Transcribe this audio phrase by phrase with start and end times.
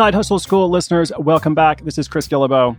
[0.00, 1.82] Side Hustle School listeners, welcome back.
[1.82, 2.74] This is Chris Guillebeau.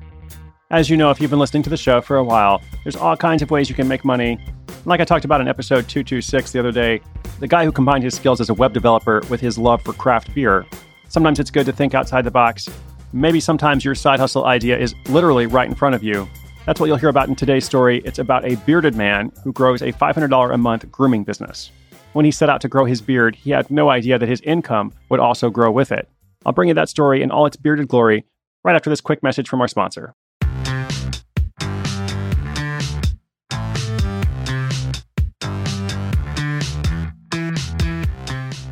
[0.72, 3.16] As you know, if you've been listening to the show for a while, there's all
[3.16, 4.44] kinds of ways you can make money.
[4.86, 7.00] Like I talked about in episode 226 the other day,
[7.40, 10.34] the guy who combined his skills as a web developer with his love for craft
[10.34, 10.66] beer.
[11.10, 12.68] Sometimes it's good to think outside the box.
[13.14, 16.28] Maybe sometimes your side hustle idea is literally right in front of you.
[16.66, 18.02] That's what you'll hear about in today's story.
[18.04, 21.70] It's about a bearded man who grows a $500 a month grooming business.
[22.14, 24.92] When he set out to grow his beard, he had no idea that his income
[25.10, 26.10] would also grow with it.
[26.46, 28.26] I'll bring you that story in all its bearded glory
[28.64, 30.16] right after this quick message from our sponsor.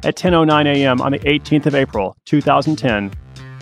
[0.01, 1.01] At 10:09 a.m.
[1.01, 3.11] on the 18th of April, 2010,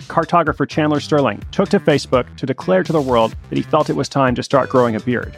[0.06, 3.96] cartographer Chandler Sterling took to Facebook to declare to the world that he felt it
[3.96, 5.36] was time to start growing a beard.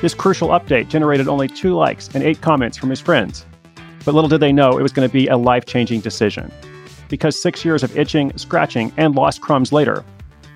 [0.00, 3.46] This crucial update generated only 2 likes and 8 comments from his friends.
[4.04, 6.50] But little did they know it was going to be a life-changing decision.
[7.12, 10.02] Because 6 years of itching, scratching, and lost crumbs later,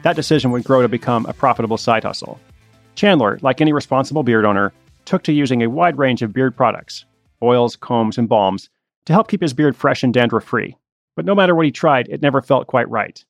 [0.05, 2.41] that decision would grow to become a profitable side hustle.
[2.95, 4.73] Chandler, like any responsible beard owner,
[5.05, 7.05] took to using a wide range of beard products
[7.43, 8.71] oils, combs, and balms
[9.05, 10.79] to help keep his beard fresh and dandruff free.
[11.15, 13.23] But no matter what he tried, it never felt quite right.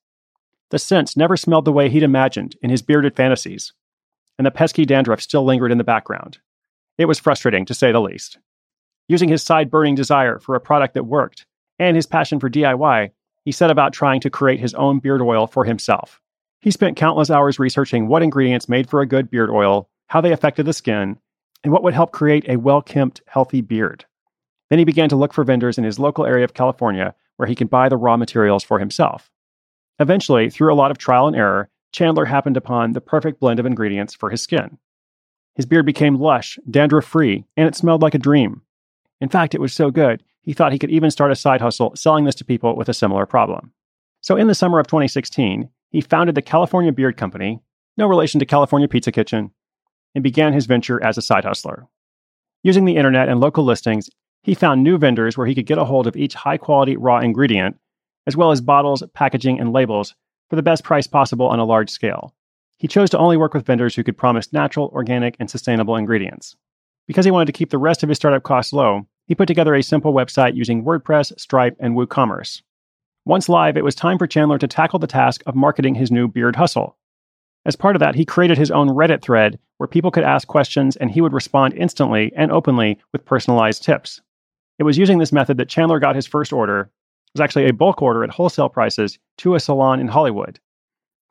[0.69, 3.73] The scents never smelled the way he'd imagined in his bearded fantasies,
[4.37, 6.37] and the pesky dandruff still lingered in the background.
[6.97, 8.37] It was frustrating, to say the least.
[9.09, 11.45] Using his side burning desire for a product that worked
[11.77, 13.11] and his passion for DIY,
[13.47, 16.19] he set about trying to create his own beard oil for himself.
[16.59, 20.33] He spent countless hours researching what ingredients made for a good beard oil, how they
[20.33, 21.17] affected the skin,
[21.63, 24.03] and what would help create a well kempt, healthy beard.
[24.69, 27.55] Then he began to look for vendors in his local area of California where he
[27.55, 29.31] could buy the raw materials for himself.
[29.97, 33.65] Eventually, through a lot of trial and error, Chandler happened upon the perfect blend of
[33.65, 34.77] ingredients for his skin.
[35.55, 38.63] His beard became lush, dandruff free, and it smelled like a dream.
[39.21, 41.93] In fact, it was so good, he thought he could even start a side hustle
[41.93, 43.73] selling this to people with a similar problem.
[44.21, 47.59] So, in the summer of 2016, he founded the California Beard Company,
[47.97, 49.51] no relation to California Pizza Kitchen,
[50.15, 51.85] and began his venture as a side hustler.
[52.63, 54.09] Using the internet and local listings,
[54.41, 57.19] he found new vendors where he could get a hold of each high quality raw
[57.19, 57.77] ingredient,
[58.25, 60.15] as well as bottles, packaging, and labels
[60.49, 62.33] for the best price possible on a large scale.
[62.77, 66.55] He chose to only work with vendors who could promise natural, organic, and sustainable ingredients.
[67.05, 69.75] Because he wanted to keep the rest of his startup costs low, he put together
[69.75, 72.61] a simple website using WordPress, Stripe, and WooCommerce.
[73.25, 76.27] Once live, it was time for Chandler to tackle the task of marketing his new
[76.27, 76.97] beard hustle.
[77.65, 80.95] As part of that, he created his own Reddit thread where people could ask questions
[80.95, 84.21] and he would respond instantly and openly with personalized tips.
[84.79, 86.81] It was using this method that Chandler got his first order.
[86.81, 90.61] It was actually a bulk order at wholesale prices to a salon in Hollywood,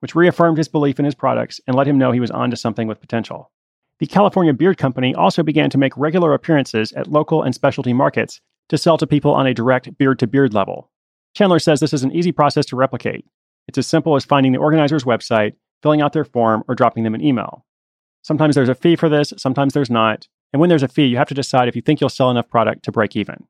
[0.01, 2.87] which reaffirmed his belief in his products and let him know he was onto something
[2.87, 3.51] with potential.
[3.99, 8.43] The California Beard Company also began to make regular appearances at local and specialty markets
[8.69, 10.91] to sell to people on a direct beard to beard level.
[11.35, 13.25] Chandler says this is an easy process to replicate.
[13.69, 17.15] It's as simple as finding the organizer's website, filling out their form, or dropping them
[17.15, 17.65] an email.
[18.23, 21.17] Sometimes there's a fee for this, sometimes there's not, and when there's a fee, you
[21.17, 23.47] have to decide if you think you'll sell enough product to break even.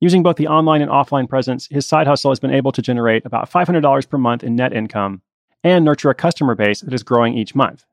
[0.00, 3.26] Using both the online and offline presence, his side hustle has been able to generate
[3.26, 5.22] about $500 per month in net income
[5.64, 7.84] and nurture a customer base that is growing each month.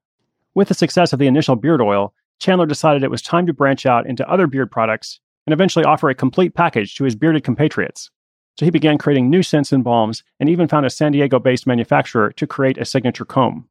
[0.56, 3.86] With the success of the initial beard oil, Chandler decided it was time to branch
[3.86, 8.10] out into other beard products and eventually offer a complete package to his bearded compatriots.
[8.58, 11.68] So he began creating new scents and balms and even found a San Diego based
[11.68, 13.68] manufacturer to create a signature comb.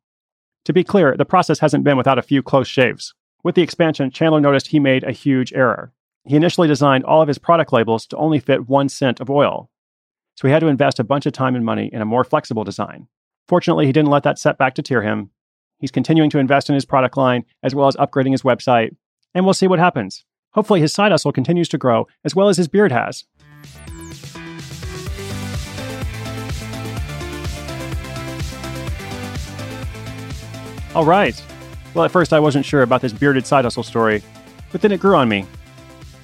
[0.66, 3.14] To be clear, the process hasn't been without a few close shaves.
[3.42, 5.92] With the expansion, Chandler noticed he made a huge error.
[6.26, 9.70] He initially designed all of his product labels to only fit one scent of oil.
[10.36, 12.64] So he had to invest a bunch of time and money in a more flexible
[12.64, 13.08] design.
[13.48, 15.30] Fortunately, he didn't let that setback deter him.
[15.84, 18.96] He's continuing to invest in his product line as well as upgrading his website,
[19.34, 20.24] and we'll see what happens.
[20.54, 23.24] Hopefully, his side hustle continues to grow as well as his beard has.
[30.94, 31.38] All right.
[31.92, 34.22] Well, at first I wasn't sure about this bearded side hustle story,
[34.72, 35.44] but then it grew on me.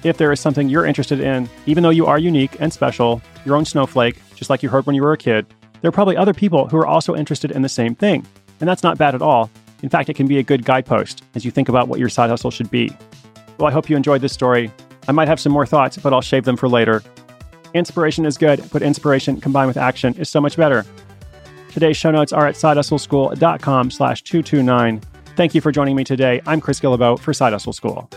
[0.03, 3.55] If there is something you're interested in, even though you are unique and special, your
[3.55, 5.45] own snowflake, just like you heard when you were a kid,
[5.81, 8.25] there are probably other people who are also interested in the same thing.
[8.61, 9.49] And that's not bad at all.
[9.81, 12.29] In fact, it can be a good guidepost as you think about what your side
[12.29, 12.91] hustle should be.
[13.57, 14.71] Well, I hope you enjoyed this story.
[15.07, 17.03] I might have some more thoughts, but I'll shave them for later.
[17.73, 20.85] Inspiration is good, but inspiration combined with action is so much better.
[21.71, 25.01] Today's show notes are at sidehustleschool.com slash 229.
[25.35, 26.41] Thank you for joining me today.
[26.45, 28.09] I'm Chris Guillebeau for Side Hustle School.